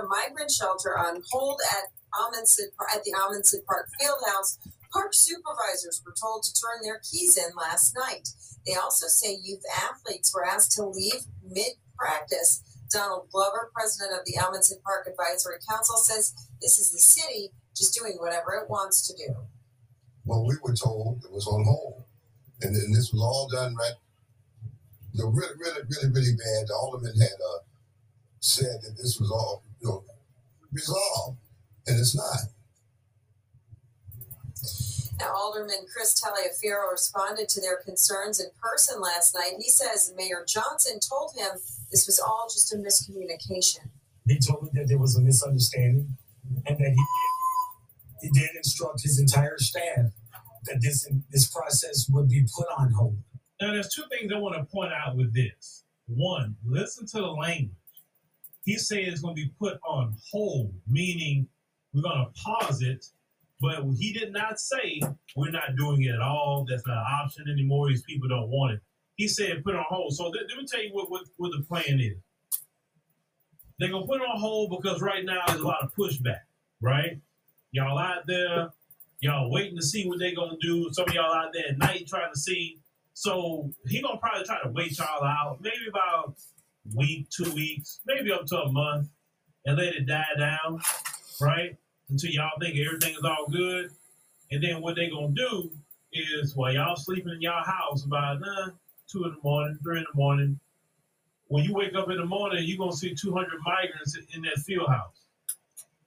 [0.00, 4.58] a migrant shelter on hold at Amundsen, at the Amundsen Park Fieldhouse.
[4.92, 8.28] Park supervisors were told to turn their keys in last night.
[8.66, 12.62] They also say youth athletes were asked to leave mid practice.
[12.92, 17.96] Donald Glover, president of the Amundsen Park Advisory Council, says this is the city just
[17.96, 19.32] doing whatever it wants to do.
[20.24, 22.02] Well, we were told it was on hold,
[22.60, 23.94] and then this was all done right.
[25.14, 26.66] The really, really, really, really bad.
[26.66, 27.58] The alderman had uh,
[28.40, 30.04] said that this was all, you know,
[30.72, 31.38] resolved,
[31.86, 32.38] and it's not.
[35.18, 39.52] Now, Alderman Chris Taliaferro responded to their concerns in person last night.
[39.58, 41.58] He says Mayor Johnson told him
[41.90, 43.90] this was all just a miscommunication.
[44.26, 46.16] He told me that there was a misunderstanding
[46.66, 50.06] and that he did, he did instruct his entire staff
[50.64, 53.18] that this this process would be put on hold.
[53.60, 55.84] Now, there's two things I want to point out with this.
[56.06, 57.74] One, listen to the language.
[58.70, 61.48] He said it's going to be put on hold, meaning
[61.92, 63.04] we're going to pause it
[63.60, 65.02] but he did not say
[65.36, 66.66] we're not doing it at all.
[66.68, 67.88] That's not an option anymore.
[67.88, 68.80] These people don't want it.
[69.16, 70.14] He said put on hold.
[70.14, 72.16] So let, let me tell you what, what, what the plan is.
[73.78, 76.40] They're gonna put it on hold because right now there's a lot of pushback,
[76.80, 77.18] right?
[77.72, 78.70] Y'all out there,
[79.20, 80.88] y'all waiting to see what they're gonna do.
[80.92, 82.78] Some of y'all out there at night trying to see.
[83.12, 86.36] So he gonna probably try to wait y'all out, maybe about
[86.94, 89.08] week, two weeks, maybe up to a month,
[89.66, 90.80] and let it die down,
[91.40, 91.76] right?
[92.10, 93.90] until y'all think everything is all good.
[94.50, 95.70] And then what they gonna do
[96.12, 98.70] is while y'all sleeping in y'all house about uh,
[99.10, 100.58] two in the morning, three in the morning,
[101.46, 104.88] when you wake up in the morning, you're gonna see 200 migrants in that field
[104.88, 105.22] house.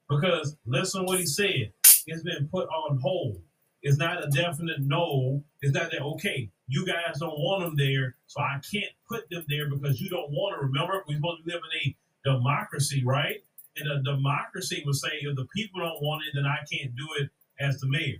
[0.08, 1.72] Because listen to what he said.
[2.06, 3.40] It's been put on hold.
[3.84, 5.44] It's not a definite no.
[5.60, 6.50] It's not that okay.
[6.68, 10.30] You guys don't want them there, so I can't put them there because you don't
[10.30, 10.66] want to.
[10.66, 13.44] Remember, we're supposed to live in a democracy, right?
[13.76, 17.06] And a democracy would say if the people don't want it, then I can't do
[17.18, 17.28] it
[17.60, 18.16] as the mayor.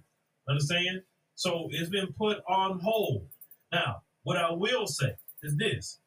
[0.46, 1.02] Understand?
[1.34, 3.26] So it's been put on hold.
[3.72, 5.98] Now, what I will say is this.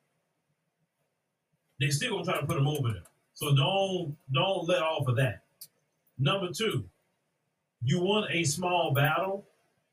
[1.79, 3.03] They still gonna try to put them over there.
[3.34, 5.41] So don't don't let off of that.
[6.19, 6.85] Number two,
[7.83, 9.45] you won a small battle,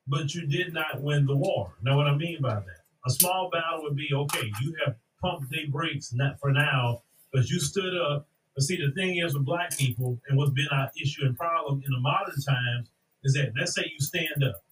[0.06, 1.72] but you did not win the war.
[1.82, 2.82] Now what I mean by that?
[3.06, 7.02] A small battle would be okay, you have pumped the brakes not for now,
[7.32, 10.68] but you stood up but see, the thing is with black people, and what's been
[10.70, 12.88] our issue and problem in the modern times
[13.24, 14.62] is that let's say you stand up,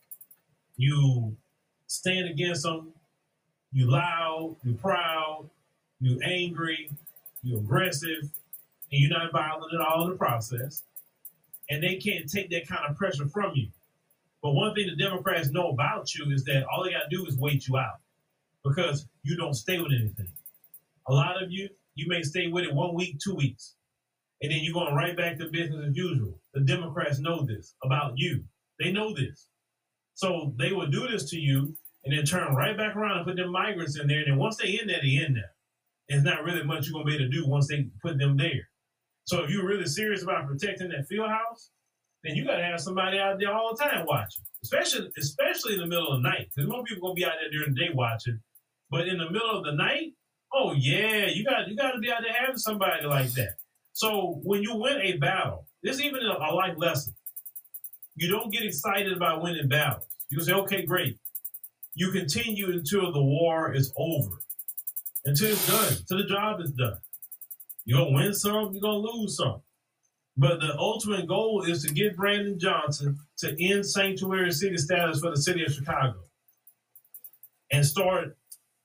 [0.77, 1.37] you
[1.89, 2.93] stand against them,
[3.73, 5.51] you loud, you proud,
[6.01, 6.91] you angry,
[7.43, 10.85] you aggressive, and you're not violent at all in the process,
[11.73, 13.69] and they can't take that kind of pressure from you.
[14.43, 17.25] But one thing the Democrats know about you is that all they got to do
[17.27, 18.01] is wait you out
[18.63, 20.29] because you don't stay with anything.
[21.09, 23.75] A lot of you, you may stay with it one week, two weeks,
[24.43, 26.39] and then you're going right back to business as usual.
[26.53, 28.45] The Democrats know this about you.
[28.79, 29.49] They know this.
[30.15, 33.37] So they will do this to you and then turn right back around and put
[33.37, 34.19] them migrants in there.
[34.19, 35.53] And then once they in there, they in there.
[36.09, 38.37] It's not really much you're going to be able to do once they put them
[38.37, 38.69] there.
[39.25, 41.71] So if you're really serious about protecting that field house,
[42.25, 45.81] then you got to have somebody out there all the time watching, especially especially in
[45.81, 46.49] the middle of the night.
[46.55, 48.41] Because most people to be out there during the day watching.
[48.91, 50.13] But in the middle of the night,
[50.55, 53.55] Oh yeah, you got you got to be out there having somebody like that.
[53.95, 57.15] So when you win a battle, this is even a, a life lesson.
[58.17, 60.05] You don't get excited about winning battles.
[60.31, 61.19] You say, okay, great.
[61.95, 64.43] You continue until the war is over,
[65.25, 66.99] until it's done, until the job is done.
[67.85, 69.63] You're gonna win some, you're gonna lose some.
[70.37, 75.31] But the ultimate goal is to get Brandon Johnson to end sanctuary city status for
[75.31, 76.21] the city of Chicago
[77.71, 78.37] and start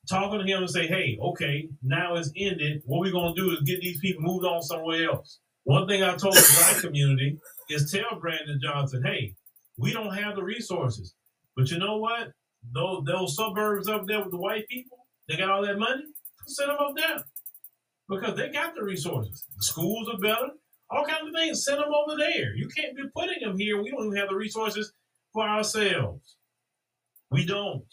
[0.09, 2.81] talking to him and say, hey, okay, now it's ended.
[2.85, 5.39] What we're going to do is get these people moved on somewhere else.
[5.63, 7.37] One thing I told the black community
[7.69, 9.33] is tell Brandon Johnson, hey,
[9.77, 11.13] we don't have the resources.
[11.55, 12.31] But you know what?
[12.73, 16.03] Those, those suburbs up there with the white people, they got all that money.
[16.45, 17.23] Send them up there
[18.09, 19.45] because they got the resources.
[19.57, 20.49] The schools are better,
[20.89, 21.63] all kinds of things.
[21.63, 22.55] Send them over there.
[22.55, 23.81] You can't be putting them here.
[23.81, 24.93] We don't even have the resources
[25.33, 26.37] for ourselves.
[27.29, 27.85] We don't.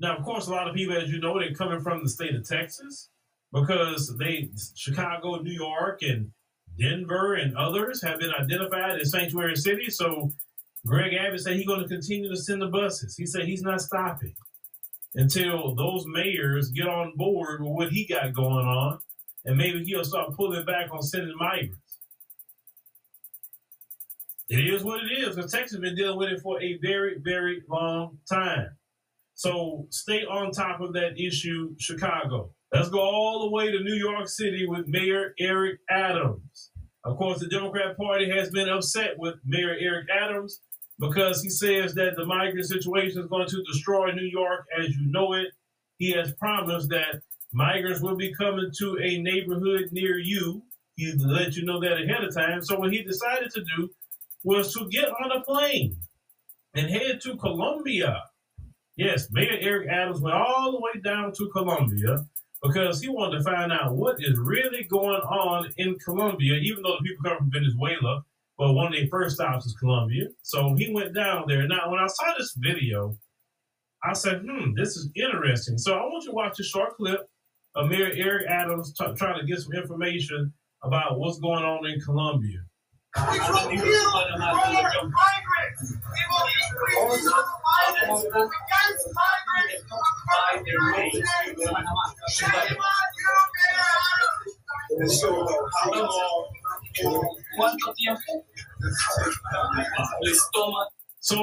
[0.00, 2.34] Now, of course, a lot of people, as you know, they're coming from the state
[2.34, 3.08] of Texas
[3.52, 6.30] because they Chicago, New York, and
[6.78, 9.96] Denver and others have been identified as sanctuary cities.
[9.96, 10.32] So
[10.84, 13.16] Greg Abbott said he's going to continue to send the buses.
[13.16, 14.34] He said he's not stopping
[15.16, 18.98] until those mayors get on board with what he got going on,
[19.44, 21.80] and maybe he'll start pulling back on sending migrants.
[24.48, 27.16] It is what it is because Texas has been dealing with it for a very,
[27.18, 28.68] very long time.
[29.34, 32.52] So stay on top of that issue, Chicago.
[32.72, 36.70] Let's go all the way to New York City with Mayor Eric Adams.
[37.04, 40.60] Of course, the Democrat Party has been upset with Mayor Eric Adams
[40.98, 45.10] because he says that the migrant situation is going to destroy New York as you
[45.10, 45.48] know it.
[45.98, 47.22] He has promised that
[47.52, 50.62] migrants will be coming to a neighborhood near you.
[50.96, 52.62] He let you know that ahead of time.
[52.62, 53.90] So what he decided to do
[54.44, 55.96] was to get on a plane
[56.74, 58.22] and head to Colombia.
[58.96, 62.18] Yes, Mayor Eric Adams went all the way down to Colombia
[62.62, 66.96] because he wanted to find out what is really going on in Colombia, even though
[66.98, 68.22] the people come from Venezuela.
[68.58, 70.28] But one of their first stops is Colombia.
[70.42, 71.66] So he went down there.
[71.68, 73.16] Now, when I saw this video,
[74.02, 75.78] I said, hmm, this is interesting.
[75.78, 77.20] So I want you to watch a short clip
[77.74, 82.00] of Mayor Eric Adams t- trying to get some information about what's going on in
[82.00, 82.60] Colombia.
[95.06, 96.48] So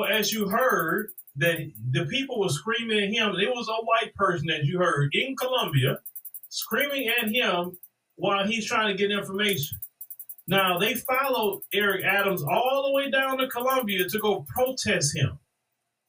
[0.04, 1.58] as you heard, that
[1.92, 3.36] the people were screaming at him.
[3.40, 6.00] It was a white person, as you heard, in Colombia,
[6.50, 7.78] screaming at him
[8.16, 9.80] while he's trying to get information.
[10.48, 15.40] Now they followed Eric Adams all the way down to Colombia to go protest him.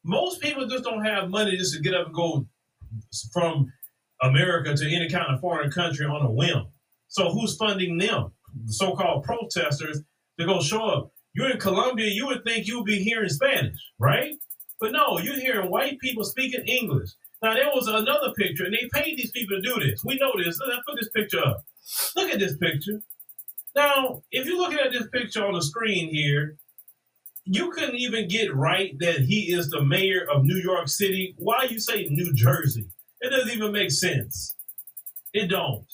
[0.05, 2.47] Most people just don't have money just to get up and go
[3.33, 3.73] from
[4.23, 6.67] America to any kind of foreign country on a whim.
[7.09, 8.33] So who's funding them?
[8.67, 10.03] So-called protesters
[10.39, 11.13] to go show up.
[11.35, 14.37] You're in Colombia, you would think you would be hearing Spanish, right?
[14.81, 17.11] But no, you're hearing white people speaking English.
[17.43, 20.03] Now there was another picture, and they paid these people to do this.
[20.05, 20.59] We know this.
[20.67, 21.65] Let's put this picture up.
[22.17, 23.03] Look at this picture.
[23.75, 26.57] Now, if you're looking at this picture on the screen here,
[27.45, 31.35] you couldn't even get right that he is the mayor of New York City.
[31.37, 32.87] Why you say New Jersey?
[33.21, 34.55] It doesn't even make sense.
[35.33, 35.85] It don't.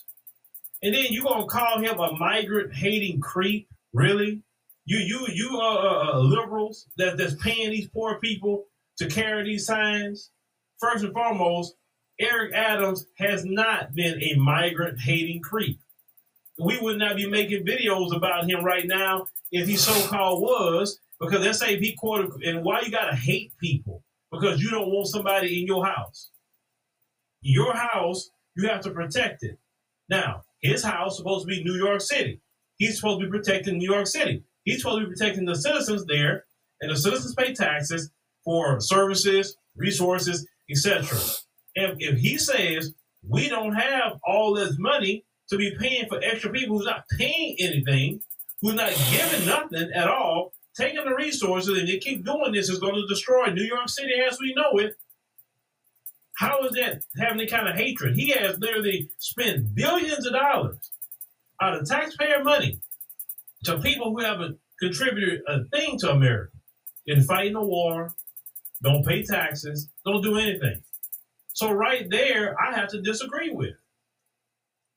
[0.82, 3.68] And then you gonna call him a migrant hating creep?
[3.92, 4.42] Really?
[4.86, 8.64] You you you uh, liberals that that's paying these poor people
[8.98, 10.30] to carry these signs?
[10.78, 11.74] First and foremost,
[12.18, 15.78] Eric Adams has not been a migrant hating creep.
[16.58, 20.98] We would not be making videos about him right now if he so called was,
[21.20, 24.02] because let's say he quoted, and why you gotta hate people?
[24.30, 26.30] Because you don't want somebody in your house.
[27.42, 29.58] Your house, you have to protect it.
[30.08, 32.40] Now, his house supposed to be New York City.
[32.76, 34.42] He's supposed to be protecting New York City.
[34.64, 36.44] He's supposed to be protecting the citizens there,
[36.80, 38.10] and the citizens pay taxes
[38.44, 41.18] for services, resources, etc.
[41.74, 42.94] If, if he says
[43.28, 47.56] we don't have all this money to be paying for extra people who's not paying
[47.58, 48.22] anything,
[48.60, 52.78] who's not giving nothing at all, taking the resources, and they keep doing this is
[52.78, 54.96] going to destroy New York City as we know it.
[56.40, 58.16] How is that having any kind of hatred?
[58.16, 60.90] He has literally spent billions of dollars
[61.60, 62.80] out of taxpayer money
[63.64, 66.56] to people who haven't contributed a thing to America
[67.06, 68.14] in fighting the war,
[68.82, 70.80] don't pay taxes, don't do anything.
[71.52, 73.76] So right there, I have to disagree with.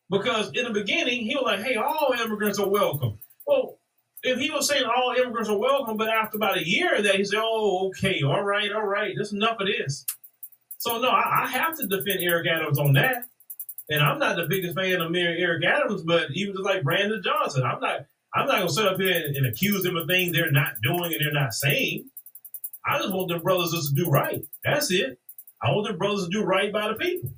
[0.10, 3.18] Because in the beginning, he was like, hey, all immigrants are welcome.
[3.46, 3.80] Well,
[4.22, 7.16] if he was saying all immigrants are welcome, but after about a year of that,
[7.16, 10.06] he said, oh, okay, all right, all right, that's enough of this.
[10.84, 13.24] So no, I, I have to defend Eric Adams on that.
[13.90, 17.22] And I'm not the biggest fan of Mayor Eric Adams, but even just like Brandon
[17.24, 18.02] Johnson, I'm not
[18.36, 21.14] I'm not gonna sit up here and, and accuse them of things they're not doing
[21.14, 22.10] and they're not saying.
[22.86, 24.44] I just want their brothers just to do right.
[24.66, 25.20] That's it.
[25.62, 27.32] I want their brothers to do right by the people,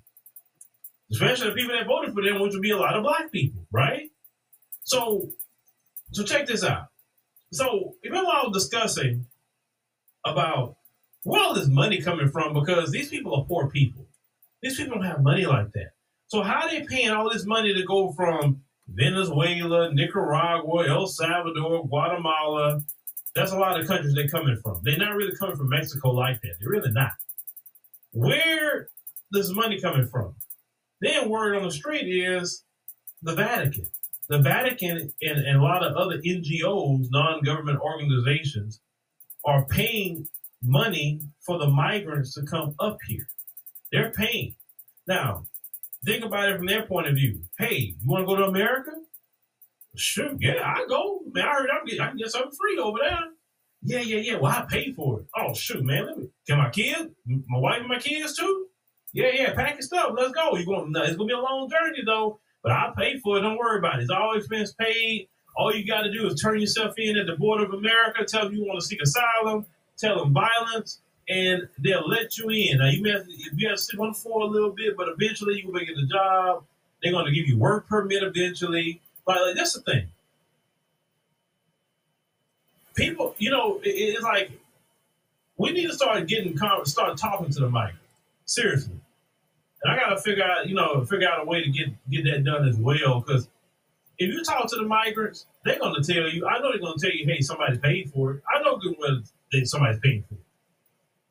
[1.11, 3.61] especially the people that voted for them, which would be a lot of black people,
[3.71, 4.09] right?
[4.85, 5.29] So,
[6.13, 6.87] so check this out.
[7.51, 9.27] So, remember I was discussing
[10.25, 10.77] about
[11.25, 14.07] where all this money coming from because these people are poor people.
[14.61, 15.91] These people don't have money like that.
[16.27, 21.87] So how are they paying all this money to go from Venezuela, Nicaragua, El Salvador,
[21.87, 22.81] Guatemala.
[23.33, 24.79] That's a lot of countries they're coming from.
[24.83, 26.55] They're not really coming from Mexico like that.
[26.59, 27.11] They're really not.
[28.11, 28.89] Where
[29.33, 30.35] does money coming from?
[31.01, 32.63] Then word on the street is
[33.21, 33.87] the Vatican.
[34.29, 38.79] The Vatican and, and a lot of other NGOs, non-government organizations,
[39.43, 40.27] are paying
[40.65, 43.27] money for the migrants to come up here.
[43.91, 44.55] They're paying.
[45.07, 45.45] Now,
[46.03, 47.41] think about it from their point of view.
[47.57, 48.91] Hey, you want to go to America?
[49.95, 51.21] Sure, yeah, I go.
[51.31, 53.19] Man, I heard I'm get, I can get something free over there.
[53.81, 54.37] Yeah, yeah, yeah.
[54.37, 55.27] Well, I pay for it.
[55.37, 56.07] Oh shoot, man.
[56.07, 56.27] Let me.
[56.47, 58.67] Can my kids, my wife, and my kids too?
[59.13, 59.53] Yeah, yeah.
[59.53, 60.11] Pack your stuff.
[60.17, 60.57] Let's go.
[60.57, 60.91] You going?
[60.91, 63.41] No, It's gonna be a long journey though, but I'll pay for it.
[63.41, 64.03] Don't worry about it.
[64.03, 65.29] It's all expense paid.
[65.55, 68.25] All you got to do is turn yourself in at the border of America.
[68.25, 69.65] Tell them you want to seek asylum.
[69.97, 72.77] Tell them violence and they'll let you in.
[72.79, 74.95] Now you may have to, you have to sit on the floor a little bit,
[74.95, 76.63] but eventually you will get a job
[77.01, 79.01] They're going to give you work permit eventually.
[79.25, 80.07] But like, that's the thing.
[82.95, 84.51] People, you know, it, it's like
[85.57, 87.93] we need to start getting start talking to the mic.
[88.45, 88.93] Seriously.
[89.83, 92.43] And I gotta figure out, you know, figure out a way to get get that
[92.43, 93.21] done as well.
[93.21, 93.47] Because
[94.17, 96.47] if you talk to the migrants, they're gonna tell you.
[96.47, 99.21] I know they're gonna tell you, "Hey, somebody paid for it." I know good well
[99.51, 100.45] that somebody's paying for it.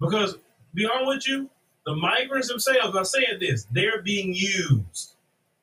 [0.00, 0.38] Because
[0.74, 1.50] be honest with you,
[1.86, 5.14] the migrants themselves are saying this: they're being used.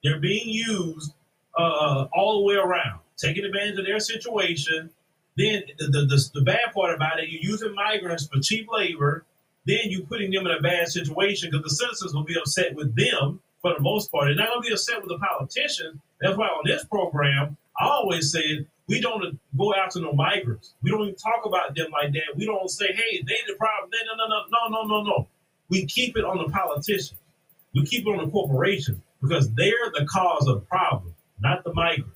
[0.03, 1.13] They're being used
[1.57, 4.89] uh, all the way around, taking advantage of their situation.
[5.37, 9.25] Then the, the, the, the bad part about it, you're using migrants for cheap labor
[9.65, 12.95] then you're putting them in a bad situation because the citizens will be upset with
[12.95, 14.25] them for the most part.
[14.25, 15.99] They're not going to be upset with the politicians.
[16.19, 20.73] That's why on this program, I always said we don't go after no migrants.
[20.81, 22.35] We don't even talk about them like that.
[22.35, 23.89] We don't say, hey, they the problem.
[23.91, 25.27] They, no, no, no, no, no, no, no.
[25.69, 27.19] We keep it on the politicians.
[27.73, 31.73] We keep it on the corporations because they're the cause of the problem, not the
[31.73, 32.11] migrant.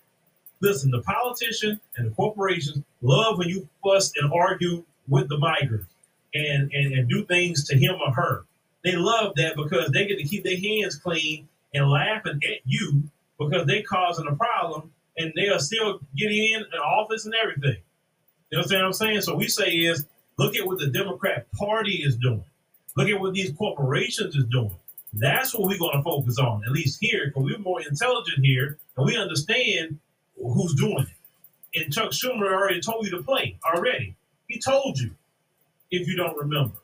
[0.62, 5.88] Listen, the politician and the corporations love when you fuss and argue with the migrants
[6.34, 8.46] and, and, and do things to him or her.
[8.86, 13.04] They love that because they get to keep their hands clean and laughing at you
[13.40, 17.78] because they're causing a problem and they'll still get in an office and everything.
[18.52, 19.22] You know what I'm saying?
[19.22, 20.06] So we say is
[20.38, 22.46] look at what the Democrat Party is doing.
[22.96, 24.76] Look at what these corporations is doing.
[25.14, 28.78] That's what we're going to focus on, at least here, because we're more intelligent here
[28.98, 29.98] and we understand
[30.38, 31.82] who's doing it.
[31.82, 34.16] And Chuck Schumer already told you to play already.
[34.48, 35.10] He told you
[35.90, 36.76] if you don't remember.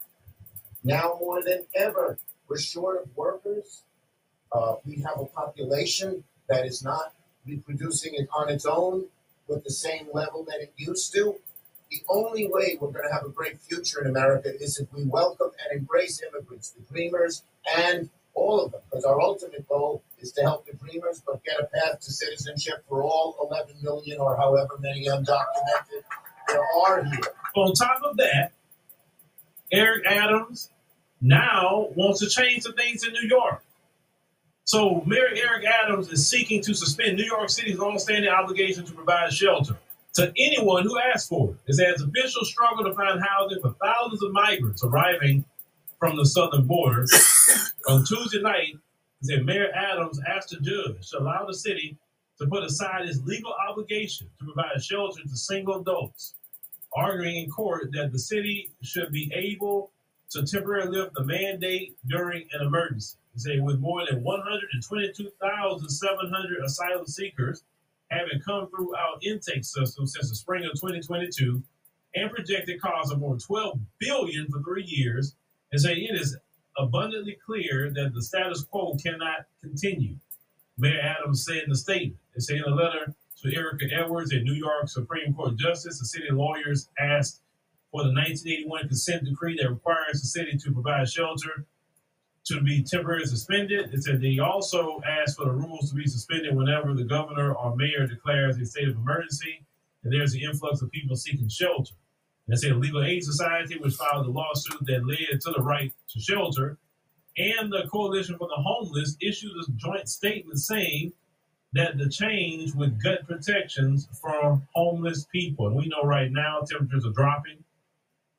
[0.84, 3.84] Now more than ever, we're short of workers.
[4.52, 7.14] Uh, we have a population that is not
[7.46, 9.06] reproducing it on its own
[9.48, 11.36] with the same level that it used to.
[11.92, 15.04] The only way we're going to have a great future in America is if we
[15.04, 17.44] welcome and embrace immigrants, the dreamers,
[17.78, 21.60] and all of them, because our ultimate goal is to help the dreamers, but get
[21.60, 26.04] a path to citizenship for all 11 million or however many undocumented
[26.48, 27.20] there are here.
[27.56, 28.52] On top of that,
[29.72, 30.70] Eric Adams
[31.22, 33.64] now wants to change some things in New York.
[34.64, 39.34] So Mayor Eric Adams is seeking to suspend New York City's longstanding obligation to provide
[39.34, 39.78] shelter
[40.14, 41.70] to anyone who asks for it.
[41.70, 45.46] As officials struggle to find housing for thousands of migrants arriving
[46.00, 47.06] from the southern border.
[47.90, 48.78] On Tuesday night,
[49.22, 51.98] Mayor Adams asked a judge to allow the city
[52.40, 56.36] to put aside its legal obligation to provide shelter to single adults
[56.94, 59.92] arguing in court that the city should be able
[60.32, 63.18] to temporarily lift the mandate during an emergency.
[63.34, 67.64] They say with more than 122,700 asylum seekers
[68.10, 71.64] having come through our intake system since the spring of 2022
[72.16, 75.36] and projected costs of more than 12 billion for three years,
[75.72, 76.36] and say it is
[76.78, 80.18] abundantly clear that the status quo cannot continue.
[80.78, 84.40] Mayor Adams said in the statement, they say in a letter to Erika Edwards, a
[84.40, 86.00] New York Supreme Court justice.
[86.00, 87.42] The city lawyers asked
[87.92, 91.66] for the 1981 consent decree that requires the city to provide shelter
[92.46, 93.94] to be temporarily suspended.
[93.94, 97.76] It said they also asked for the rules to be suspended whenever the governor or
[97.76, 99.66] mayor declares a state of emergency
[100.04, 101.94] and there's an influx of people seeking shelter.
[102.48, 105.94] They said the Legal Aid Society, which filed the lawsuit that led to the right
[106.10, 106.78] to shelter,
[107.38, 111.14] and the Coalition for the Homeless issued a joint statement saying
[111.74, 115.68] that the change with gut protections for homeless people.
[115.68, 117.64] And we know right now temperatures are dropping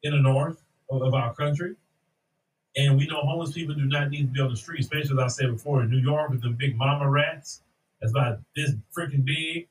[0.03, 1.75] in the north of our country.
[2.77, 5.19] And we know homeless people do not need to be on the street, especially as
[5.19, 7.62] I said before in New York with the big mama rats.
[8.01, 9.69] That's about this freaking big.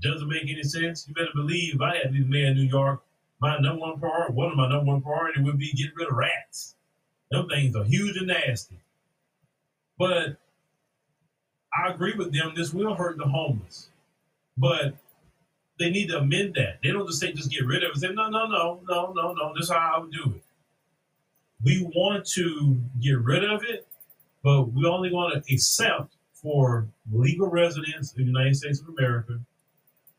[0.00, 1.06] Doesn't make any sense.
[1.06, 3.02] You better believe if I had to be the mayor of New York,
[3.40, 6.16] my number one priority, one of my number one priority would be getting rid of
[6.16, 6.74] rats.
[7.30, 8.78] Them things are huge and nasty.
[9.98, 10.38] But
[11.74, 12.52] I agree with them.
[12.54, 13.88] This will hurt the homeless,
[14.56, 14.94] but
[15.78, 16.78] they need to amend that.
[16.82, 17.98] They don't just say just get rid of it.
[17.98, 19.52] Say no, no, no, no, no, no.
[19.54, 20.42] This is how I would do it.
[21.64, 23.86] We want to get rid of it,
[24.42, 29.38] but we only want to accept for legal residents of the United States of America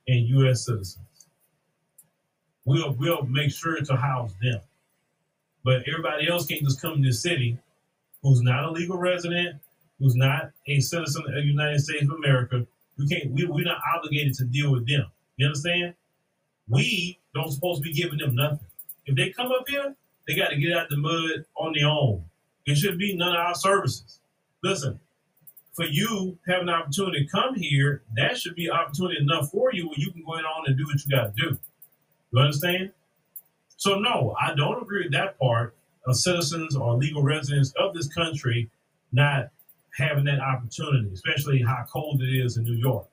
[0.07, 0.65] and U.S.
[0.65, 1.27] citizens.
[2.65, 4.62] We'll we'll make sure to house them,
[5.63, 7.57] but everybody else can't just come to the city
[8.22, 9.60] who's not a legal resident
[10.03, 12.67] who's not a citizen of the United States of America,
[12.98, 15.05] we can't we, we're not obligated to deal with them.
[15.38, 15.93] You understand?
[16.67, 18.67] We don't supposed to be giving them nothing.
[19.05, 19.95] If they come up here,
[20.27, 22.24] they got to get out the mud on their own.
[22.65, 24.19] It should be none of our services.
[24.62, 25.00] Listen,
[25.74, 29.88] for you having an opportunity to come here, that should be opportunity enough for you
[29.88, 31.60] where you can go in on and do what you got to do.
[32.31, 32.91] You understand?
[33.77, 38.07] So no, I don't agree with that part of citizens or legal residents of this
[38.07, 38.69] country
[39.13, 39.50] not
[39.97, 43.07] having that opportunity, especially how cold it is in New York.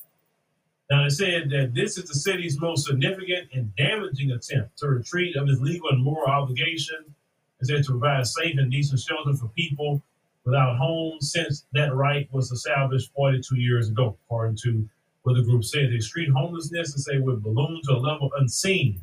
[0.90, 5.36] Now, they said that this is the city's most significant and damaging attempt to retreat
[5.36, 7.14] of its legal and moral obligation,
[7.60, 10.02] is said to provide safe and decent shelter for people
[10.44, 14.88] without homes since that right was established 42 years ago, according to
[15.22, 15.92] what the group said.
[15.92, 19.02] They street homelessness and say would balloon to a level unseen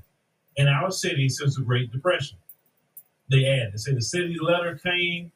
[0.58, 2.38] in our city since the Great Depression.
[3.30, 5.32] They add, they say the city letter came,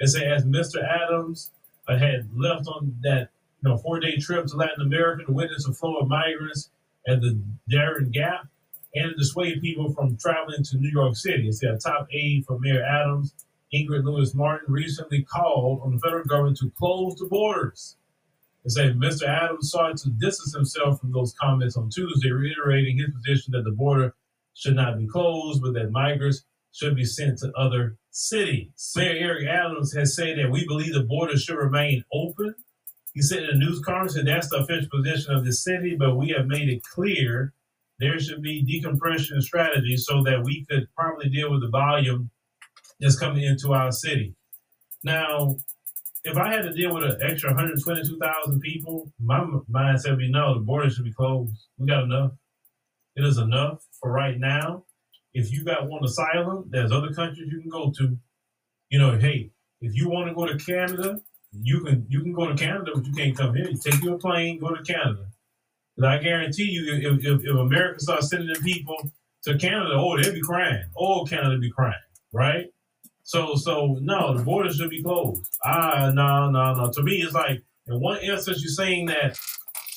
[0.00, 0.82] they say as Mr.
[0.82, 1.50] Adams
[1.88, 3.30] uh, had left on that
[3.62, 6.70] you know, four day trip to Latin America to witness the flow of migrants
[7.06, 8.46] at the Darien Gap
[8.94, 11.48] and dissuade people from traveling to New York City.
[11.48, 13.34] It's a top aide for Mayor Adams,
[13.72, 17.96] Ingrid Lewis Martin, recently called on the federal government to close the borders.
[18.64, 19.26] They say Mr.
[19.26, 23.72] Adams sought to distance himself from those comments on Tuesday, reiterating his position that the
[23.72, 24.14] border
[24.54, 28.92] should not be closed, but that migrants should be sent to other cities.
[28.96, 32.54] Mayor Eric Adams has said that we believe the border should remain open
[33.14, 36.16] he said in a news conference that that's the official position of the city, but
[36.16, 37.52] we have made it clear
[37.98, 42.30] there should be decompression strategy so that we could properly deal with the volume
[43.00, 44.34] that's coming into our city.
[45.04, 45.56] Now,
[46.24, 50.54] if I had to deal with an extra 122,000 people, my mindset would be no,
[50.54, 51.52] the border should be closed.
[51.78, 52.32] We got enough.
[53.14, 54.84] It is enough for right now.
[55.34, 58.18] If you got one asylum, there's other countries you can go to.
[58.90, 61.20] You know, hey, if you want to go to Canada,
[61.52, 63.68] you can you can go to Canada, but you can't come here.
[63.68, 65.26] You take your plane, go to Canada.
[65.96, 68.96] But I guarantee you, if, if, if America starts sending people
[69.44, 70.84] to Canada, oh, they'll be crying.
[70.96, 71.94] Oh, Canada be crying,
[72.32, 72.66] right?
[73.24, 75.42] So, so no, the border should be closed.
[75.64, 76.90] Ah, no, no, no.
[76.90, 79.38] To me, it's like in one instance you're saying that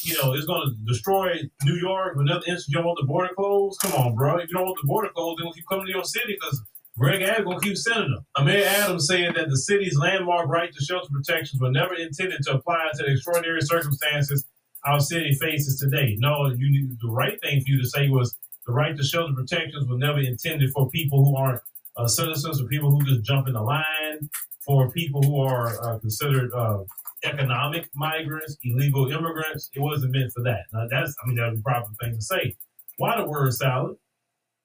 [0.05, 2.15] you know it's going to destroy New York.
[2.17, 3.79] Another instance you don't want the border closed.
[3.81, 4.37] Come on, bro.
[4.37, 6.61] If you don't want the border closed, then we'll keep coming to your city because
[6.97, 8.45] Greg Abbott gonna keep sending them.
[8.45, 12.53] Mayor Adams said that the city's landmark right to shelter protections were never intended to
[12.53, 14.45] apply to the extraordinary circumstances
[14.85, 16.15] our city faces today.
[16.19, 19.33] No, you need, the right thing for you to say was the right to shelter
[19.33, 21.61] protections were never intended for people who aren't
[21.97, 24.29] uh, citizens or people who just jump in the line,
[24.65, 26.79] for people who are uh, considered uh,
[27.23, 29.69] economic migrants, illegal immigrants.
[29.73, 30.65] It wasn't meant for that.
[30.73, 32.55] Now that's, I mean, that's the proper thing to say.
[32.97, 33.97] Why the word salad?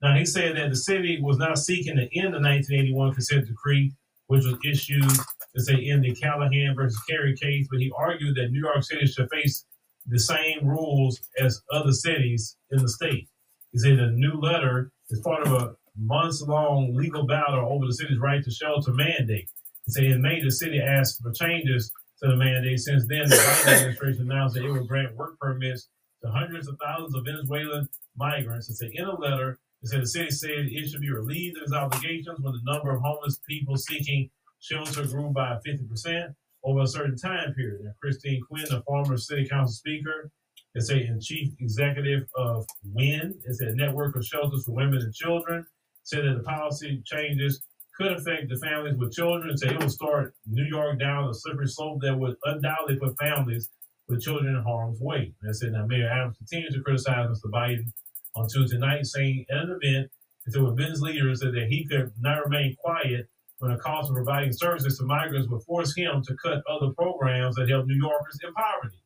[0.02, 3.92] Now, he said that the city was not seeking to end the 1981 consent decree,
[4.28, 8.50] which was issued to say in the Callahan versus Carey case, but he argued that
[8.50, 9.66] New York City should face
[10.06, 13.28] the same rules as other cities in the state.
[13.72, 17.92] He said the new letter is part of a months long legal battle over the
[17.92, 19.48] city's right to shelter mandate.
[19.84, 22.80] He said in May, the city asked for changes to the mandate.
[22.80, 25.88] Since then, the Biden administration announced that it would grant work permits
[26.22, 28.76] to hundreds of thousands of Venezuelan migrants.
[28.78, 31.72] Said in a letter, it said the city said it should be relieved of its
[31.72, 34.30] obligations when the number of homeless people seeking
[34.60, 37.80] shelter grew by 50% over a certain time period.
[37.80, 40.30] And Christine Quinn, the former city council speaker,
[40.74, 45.66] is a chief executive of WIN, it's a network of shelters for women and children,
[46.04, 47.62] said that the policy changes
[48.00, 49.56] could affect the families with children.
[49.56, 53.68] Said it will start New York down a slippery slope that would undoubtedly put families
[54.08, 55.34] with children in harm's way.
[55.42, 57.50] And said now Mayor Adams continues to criticize Mr.
[57.52, 57.92] Biden
[58.34, 60.10] on Tuesday night, saying at an event
[60.46, 64.16] that with Ben's leaders said that he could not remain quiet when the cost of
[64.16, 68.38] providing services to migrants would force him to cut other programs that help New Yorkers
[68.42, 68.96] in poverty.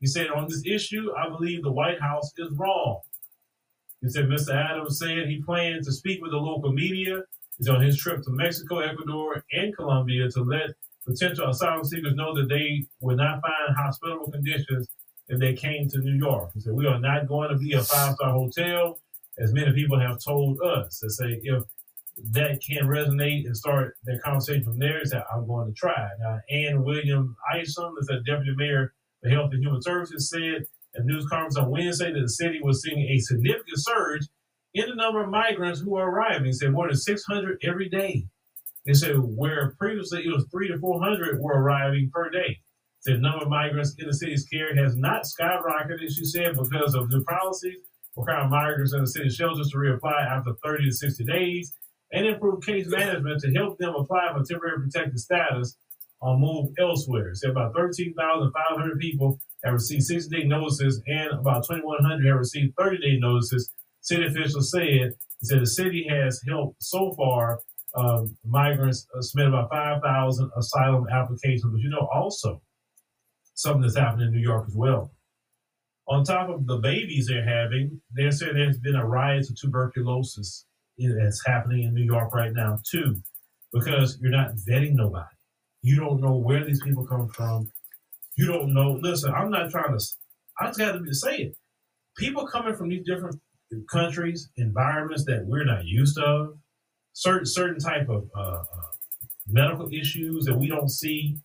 [0.00, 3.00] He said, on this issue, I believe the White House is wrong.
[4.02, 4.54] He said, Mr.
[4.54, 7.22] Adams said he plans to speak with the local media.
[7.58, 10.70] He's on his trip to Mexico, Ecuador, and Colombia to let
[11.06, 14.88] potential asylum seekers know that they would not find hospitable conditions
[15.28, 16.50] if they came to New York.
[16.54, 19.00] He said, We are not going to be a five star hotel,
[19.38, 21.00] as many people have told us.
[21.00, 21.62] They say, if
[22.32, 26.08] that can resonate and start that conversation from there, he said, I'm going to try.
[26.18, 30.66] Now, Ann William Isom, is the deputy mayor for Health and Human Services, said
[30.96, 34.26] at news conference on Wednesday that the city was seeing a significant surge
[34.76, 36.44] in the number of migrants who are arriving.
[36.46, 38.26] He said more than 600 every day.
[38.84, 42.58] He said where previously it was three to 400 were arriving per day.
[43.04, 47.08] The number of migrants in the city's care has not skyrocketed, she said, because of
[47.08, 47.78] new policies
[48.16, 51.72] requiring migrants in the city shelters to reapply after 30 to 60 days
[52.12, 55.76] and improve case management to help them apply for temporary protected status
[56.20, 57.30] or move elsewhere.
[57.34, 62.98] Said about 13,500 people have received 60 day notices and about 2,100 have received 30
[62.98, 63.70] day notices.
[64.06, 67.58] City officials said, said the city has helped so far
[67.96, 71.64] um, migrants uh, submit about 5,000 asylum applications.
[71.72, 72.62] But you know, also,
[73.54, 75.10] something that's happening in New York as well.
[76.08, 80.66] On top of the babies they're having, they're saying there's been a rise of tuberculosis
[80.98, 83.16] that's happening in New York right now too,
[83.72, 85.26] because you're not vetting nobody.
[85.82, 87.72] You don't know where these people come from.
[88.36, 89.00] You don't know.
[89.02, 90.04] Listen, I'm not trying to.
[90.60, 91.56] I just got to say it.
[92.16, 93.40] People coming from these different
[93.90, 96.54] countries, environments that we're not used to,
[97.12, 98.64] certain certain type of uh, uh,
[99.46, 101.38] medical issues that we don't see,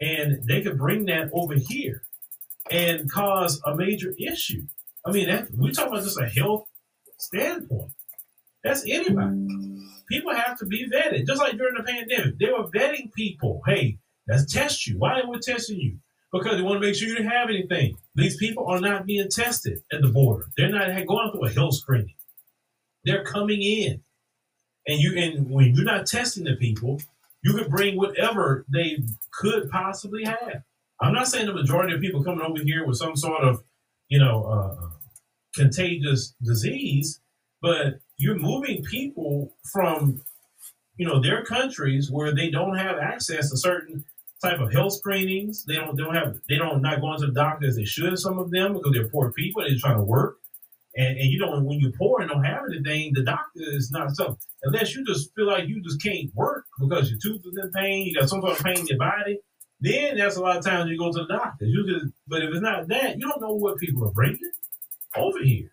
[0.00, 2.02] and they could bring that over here
[2.70, 4.62] and cause a major issue.
[5.06, 6.66] I mean, that, we talk about just a health
[7.18, 7.92] standpoint.
[8.62, 9.46] That's anybody.
[10.10, 12.38] People have to be vetted, just like during the pandemic.
[12.38, 13.62] They were vetting people.
[13.66, 14.98] Hey, let's test you.
[14.98, 15.98] Why are we testing you?
[16.32, 17.96] Because they want to make sure you don't have anything.
[18.14, 20.50] These people are not being tested at the border.
[20.56, 22.14] They're not going through a health screening.
[23.04, 24.02] They're coming in,
[24.86, 27.00] and you and when you're not testing the people,
[27.42, 28.98] you could bring whatever they
[29.32, 30.62] could possibly have.
[31.00, 33.62] I'm not saying the majority of people coming over here with some sort of,
[34.08, 34.88] you know, uh,
[35.54, 37.20] contagious disease,
[37.62, 40.20] but you're moving people from,
[40.96, 44.04] you know, their countries where they don't have access to certain
[44.42, 45.64] type of health screenings.
[45.64, 48.18] They don't, they don't have, they don't not going to the doctor as they should.
[48.18, 49.62] Some of them because they're poor people.
[49.62, 50.38] They're trying to work,
[50.96, 54.14] and, and you know, when you're poor and don't have anything, the doctor is not
[54.14, 57.70] something unless you just feel like you just can't work because your tooth is in
[57.72, 59.38] pain, you got some sort of pain in your body.
[59.80, 61.64] Then that's a lot of times you go to the doctor.
[61.64, 64.50] You just, but if it's not that, you don't know what people are bringing
[65.16, 65.70] over here.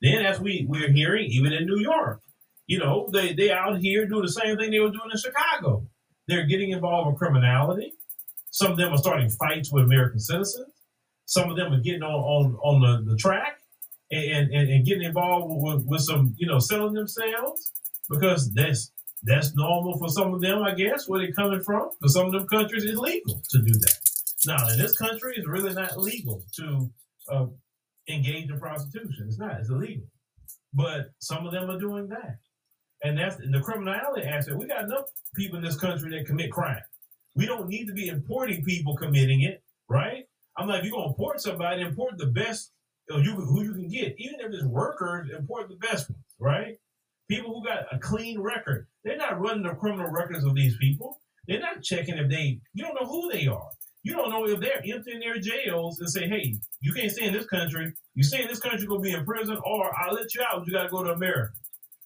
[0.00, 2.22] Then, as we we're hearing, even in New York,
[2.66, 5.86] you know, they they out here doing the same thing they were doing in Chicago.
[6.26, 7.92] They're getting involved in criminality.
[8.52, 10.70] Some of them are starting fights with American citizens.
[11.26, 13.58] Some of them are getting on on, on the, the track
[14.10, 17.72] and, and, and getting involved with, with some, you know, selling themselves
[18.10, 18.92] because that's
[19.24, 21.90] that's normal for some of them, I guess, where they're coming from.
[22.00, 23.98] For some of them countries, it's legal to do that.
[24.46, 26.90] Now, in this country, it's really not legal to
[27.30, 27.46] uh,
[28.08, 29.26] engage in prostitution.
[29.28, 29.60] It's not.
[29.60, 30.06] It's illegal.
[30.74, 32.38] But some of them are doing that.
[33.04, 34.58] And that's the criminality aspect.
[34.58, 36.82] We got enough people in this country that commit crime.
[37.34, 40.24] We don't need to be importing people committing it, right?
[40.56, 42.72] I'm like, you're gonna import somebody, import the best
[43.08, 44.14] you, know, you who you can get.
[44.18, 46.76] Even if it's workers, import the best ones, right?
[47.28, 48.86] People who got a clean record.
[49.04, 51.20] They're not running the criminal records of these people.
[51.48, 52.60] They're not checking if they.
[52.74, 53.70] You don't know who they are.
[54.04, 57.32] You don't know if they're emptying their jails and say, hey, you can't stay in
[57.32, 57.92] this country.
[58.14, 60.42] You stay in this country, you're going to be in prison, or I'll let you
[60.42, 61.52] out, you got to go to America.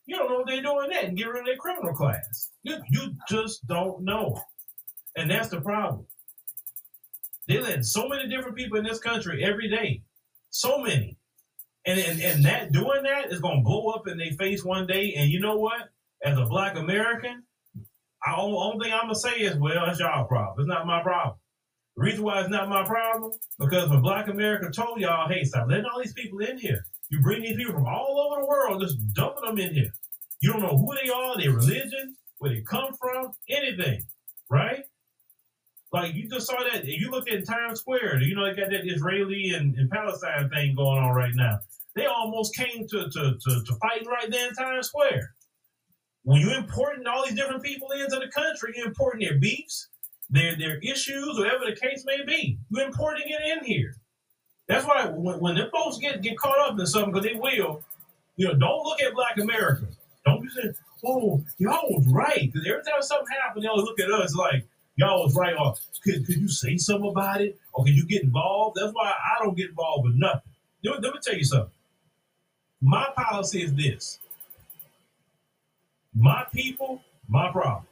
[0.04, 2.50] You don't know if they're doing that and get rid of their criminal class.
[2.62, 4.38] You, you just don't know.
[5.16, 6.06] And that's the problem.
[7.48, 10.02] They let so many different people in this country every day.
[10.50, 11.16] So many.
[11.86, 14.86] And, and, and that doing that is going to blow up in their face one
[14.86, 15.14] day.
[15.16, 15.88] And you know what?
[16.22, 17.44] As a black American,
[18.26, 20.56] the only thing I'm going to say is, well, it's y'all problem.
[20.58, 21.36] It's not my problem.
[21.96, 25.68] The reason why it's not my problem, because when Black America told y'all, hey, stop
[25.68, 26.84] letting all these people in here.
[27.08, 29.90] You bring these people from all over the world, just dumping them in here.
[30.40, 34.02] You don't know who they are, their religion, where they come from, anything,
[34.50, 34.84] right?
[35.96, 36.84] Like you just saw that.
[36.84, 40.74] You look at Times Square, you know, they got that Israeli and, and Palestine thing
[40.76, 41.58] going on right now.
[41.94, 45.32] They almost came to, to, to, to fighting right there in Times Square.
[46.24, 49.88] When you're importing all these different people into the country, you're importing their beefs,
[50.28, 52.58] their their issues, whatever the case may be.
[52.68, 53.96] You're importing it in here.
[54.68, 57.82] That's why when, when the folks get, get caught up in something, because they will,
[58.36, 59.96] you know, don't look at black Americans.
[60.26, 60.74] Don't be saying,
[61.06, 62.52] oh, y'all was right.
[62.52, 65.54] Because every time something happens, they'll look at us like, y'all was right.
[65.58, 67.58] Or could, could you say something about it?
[67.72, 68.78] Or could you get involved?
[68.80, 70.52] That's why I don't get involved with nothing.
[70.84, 71.70] Let me, let me tell you something.
[72.80, 74.18] My policy is this
[76.14, 77.86] my people, my problem.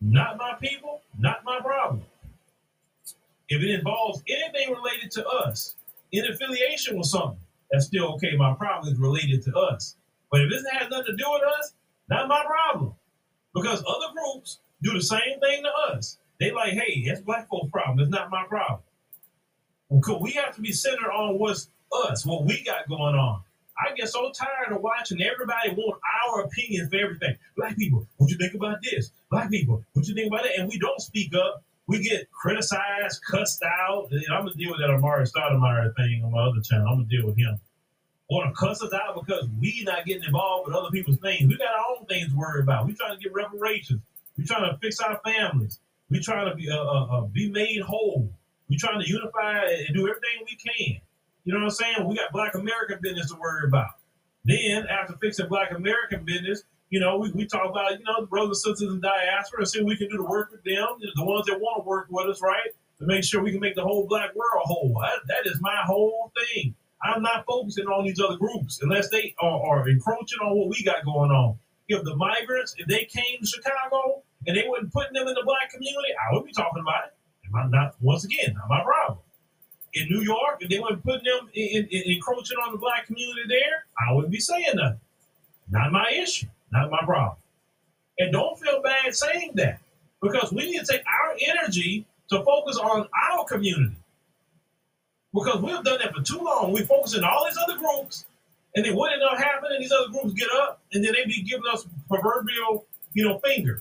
[0.00, 2.02] Not my people, not my problem.
[3.48, 5.74] If it involves anything related to us,
[6.12, 7.38] in affiliation with something,
[7.70, 8.36] that's still okay.
[8.36, 9.96] My problem is related to us.
[10.30, 11.74] But if this has nothing to do with us,
[12.08, 12.94] not my problem.
[13.54, 16.18] Because other groups do the same thing to us.
[16.38, 18.00] They like, hey, that's black folks' problem.
[18.00, 18.80] It's not my problem.
[19.88, 21.68] Well, we have to be centered on what's
[22.06, 23.40] us, what we got going on.
[23.78, 27.36] I get so tired of watching everybody want our opinion for everything.
[27.56, 29.10] Black people, what you think about this?
[29.30, 30.58] Black people, what you think about that?
[30.58, 31.62] And we don't speak up.
[31.86, 34.08] We get criticized, cussed out.
[34.10, 36.86] And I'm gonna deal with that Amar'e Stoudemire thing on my other channel.
[36.88, 37.58] I'm gonna deal with him.
[38.30, 41.46] Want to cuss us out because we not getting involved with other people's things.
[41.46, 42.86] We got our own things to worry about.
[42.86, 44.00] We trying to get reparations.
[44.36, 45.80] We trying to fix our families.
[46.10, 48.30] We're trying to be uh, uh, uh, be made whole.
[48.68, 51.00] We're trying to unify and do everything we can.
[51.44, 52.08] You know what I'm saying?
[52.08, 53.90] We got Black American business to worry about.
[54.44, 58.26] Then after fixing Black American business, you know, we, we talk about, you know, the
[58.26, 61.24] brothers and sisters in diaspora and see we can do to work with them, the
[61.24, 62.70] ones that want to work with us, right?
[62.98, 65.00] To make sure we can make the whole black world whole.
[65.02, 66.74] That, that is my whole thing.
[67.02, 70.82] I'm not focusing on these other groups unless they are, are encroaching on what we
[70.84, 71.58] got going on.
[71.88, 75.42] If the migrants, if they came to Chicago, and they weren't putting them in the
[75.44, 77.14] black community, I would be talking about it.
[77.46, 79.18] Am I not once again, not my problem.
[79.94, 83.42] In New York, if they weren't putting them in, in, encroaching on the black community
[83.48, 85.00] there, I wouldn't be saying nothing.
[85.70, 87.36] Not my issue, not my problem.
[88.18, 89.80] And don't feel bad saying that
[90.20, 93.96] because we need to take our energy to focus on our community.
[95.32, 96.72] Because we've done that for too long.
[96.72, 98.24] We focus on all these other groups,
[98.74, 99.80] and then what ended up happening?
[99.80, 103.80] These other groups get up, and then they be giving us proverbial, you know, finger.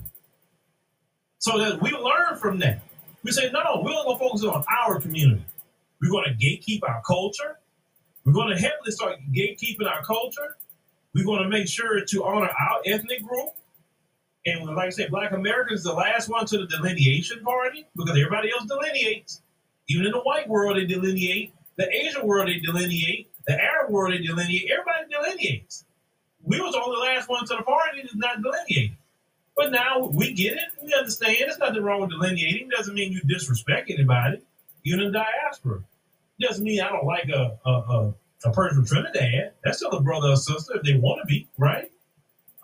[1.39, 2.81] So that we learn from that.
[3.23, 5.43] We say, no, no, we're going to focus on our community.
[6.01, 7.59] We're going to gatekeep our culture.
[8.25, 10.57] We're going to heavily start gatekeeping our culture.
[11.15, 13.49] We're going to make sure to honor our ethnic group.
[14.45, 18.17] And like I said, Black America is the last one to the delineation party because
[18.17, 19.41] everybody else delineates.
[19.89, 21.53] Even in the white world, they delineate.
[21.77, 23.31] The Asian world, they delineate.
[23.47, 24.69] The Arab world, they delineate.
[24.71, 25.85] Everybody delineates.
[26.43, 28.97] We was the only last one to the party that's not delineating.
[29.55, 30.63] But now we get it.
[30.81, 31.35] We understand.
[31.39, 32.69] There's nothing wrong with delineating.
[32.69, 34.41] Doesn't mean you disrespect anybody.
[34.83, 35.81] You're in diaspora.
[36.39, 38.13] Doesn't mean I don't like a, a, a,
[38.45, 39.51] a person from Trinidad.
[39.63, 41.89] That's still a brother or sister if they want to be, right?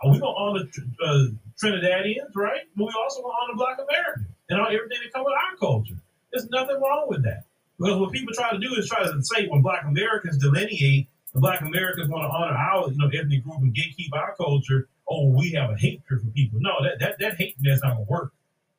[0.01, 0.69] Are we going to honor
[1.05, 1.25] uh,
[1.61, 2.61] Trinidadians, right?
[2.75, 6.01] But we also want to honor Black Americans and everything that comes with our culture.
[6.31, 7.43] There's nothing wrong with that.
[7.79, 11.39] Because what people try to do is try to say when Black Americans delineate, the
[11.39, 14.89] Black Americans want to honor our you know, ethnic group and gatekeep our culture.
[15.09, 16.59] Oh, we have a hatred for people.
[16.61, 18.33] No, that that, that hate that's not gonna work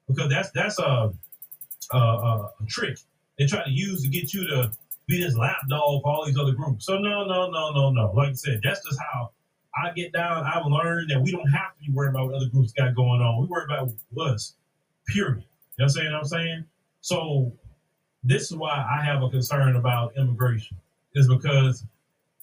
[0.06, 1.12] because that's that's a
[1.92, 2.98] a, a, trick
[3.38, 4.70] they try to use to get you to
[5.08, 6.86] be this lapdog for all these other groups.
[6.86, 8.12] So no, no, no, no, no.
[8.12, 9.30] Like I said, that's just how
[9.74, 10.44] I get down.
[10.44, 13.22] I've learned that we don't have to be worried about what other groups got going
[13.22, 13.40] on.
[13.40, 14.54] We worry about us,
[15.06, 15.44] period.
[15.78, 16.64] You know what I'm saying?
[17.00, 17.52] So
[18.22, 20.76] this is why I have a concern about immigration.
[21.14, 21.84] Is because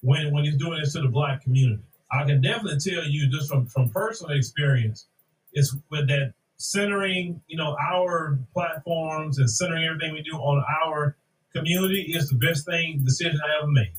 [0.02, 3.50] when when he's doing this to the black community, I can definitely tell you just
[3.50, 5.08] from from personal experience,
[5.54, 11.16] it's with that centering, you know, our platforms and centering everything we do on our
[11.54, 13.94] community is the best thing decision I ever made.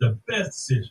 [0.00, 0.90] The best decision.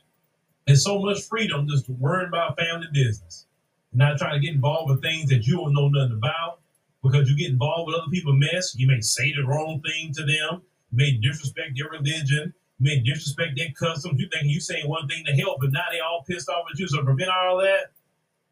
[0.68, 3.46] And so much freedom just worrying about family business.
[3.94, 6.61] Not trying to get involved with things that you don't know nothing about
[7.04, 8.76] because you get involved with other people's mess.
[8.76, 10.62] You may say the wrong thing to them.
[10.92, 12.54] You may disrespect their religion.
[12.80, 14.20] You may disrespect their customs.
[14.20, 16.80] You think you saying one thing to help, but now they all pissed off at
[16.80, 16.88] you.
[16.88, 17.92] So prevent all that,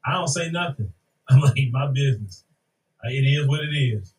[0.06, 0.92] I don't say nothing.
[1.30, 2.44] I'm like, my business.
[3.04, 4.14] Uh, it is what it is.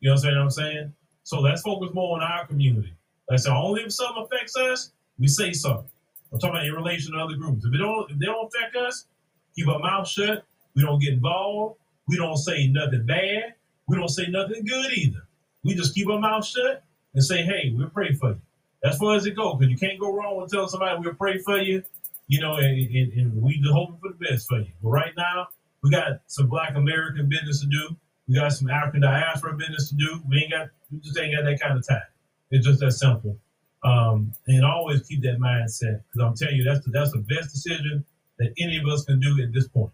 [0.00, 0.92] You know what I'm saying?
[1.24, 2.94] So let's focus more on our community.
[3.28, 5.90] Like I said, only if something affects us, we say something.
[6.32, 7.64] I'm talking about in relation to other groups.
[7.64, 9.06] If it don't, if they don't affect us,
[9.54, 10.44] keep our mouth shut.
[10.74, 11.76] We don't get involved.
[12.08, 13.54] We don't say nothing bad.
[13.86, 15.26] We don't say nothing good either.
[15.64, 16.82] We just keep our mouth shut
[17.14, 18.40] and say, "Hey, we'll pray for you."
[18.82, 19.56] That's far as it goes.
[19.58, 21.82] Because you can't go wrong with telling somebody we'll pray for you.
[22.28, 24.68] You know, and, and, and we just hoping for the best for you.
[24.82, 25.48] But right now,
[25.82, 27.96] we got some Black American business to do.
[28.28, 30.20] We got some African diaspora business to do.
[30.28, 32.02] We ain't got, we just ain't got that kind of time.
[32.50, 33.38] It's just that simple.
[33.82, 37.54] Um, and always keep that mindset because I'm telling you, that's the, that's the best
[37.54, 38.04] decision
[38.38, 39.92] that any of us can do at this point.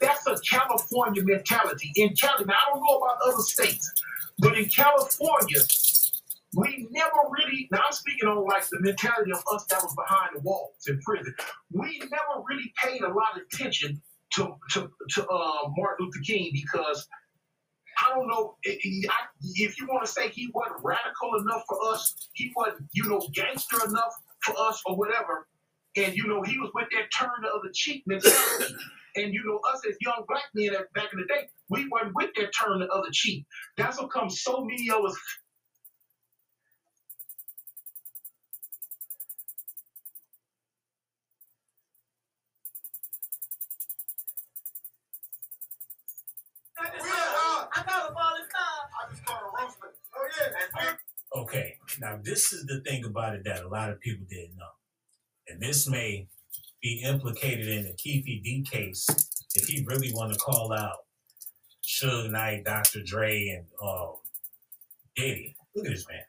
[0.00, 1.92] That's a California mentality.
[1.96, 3.92] In California, I don't know about other states,
[4.38, 5.60] but in California,
[6.54, 10.36] we never really, now I'm speaking on like the mentality of us that was behind
[10.36, 11.34] the walls in prison.
[11.72, 14.00] We never really paid a lot of attention
[14.34, 17.06] to, to, to uh, Martin Luther King because
[17.98, 18.84] I don't know if
[19.78, 23.78] you want to say he wasn't radical enough for us, he wasn't, you know, gangster
[23.86, 25.48] enough for us or whatever.
[25.96, 28.74] And, you know, he was with that turn of the cheek mentality.
[29.16, 32.30] And you know, us as young black men back in the day, we weren't with
[32.36, 33.46] that turn of the other cheek.
[33.76, 35.16] That's what comes so many of us
[51.36, 54.77] Okay, now this is the thing about it that a lot of people didn't know.
[55.48, 56.28] And this may
[56.82, 59.06] be implicated in the Keefe D case
[59.54, 60.98] if he really want to call out
[61.82, 63.02] Suge Knight, Dr.
[63.02, 64.16] Dre, and um,
[65.16, 65.56] Diddy.
[65.74, 66.20] Look at this man.